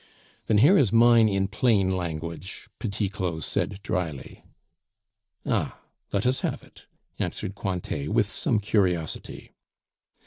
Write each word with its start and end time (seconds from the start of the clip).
"Then 0.47 0.57
here 0.57 0.79
is 0.79 0.91
mine 0.91 1.29
in 1.29 1.47
plain 1.47 1.91
language," 1.91 2.67
Petit 2.79 3.07
Claud 3.07 3.43
said 3.43 3.79
drily. 3.83 4.43
"Ah! 5.45 5.79
let 6.11 6.25
us 6.25 6.39
have 6.39 6.63
it," 6.63 6.87
answered 7.19 7.53
Cointet, 7.53 8.09
with 8.11 8.25
some 8.25 8.57
curiosity. 8.59 9.51